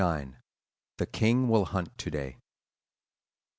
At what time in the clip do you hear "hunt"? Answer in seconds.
1.65-1.95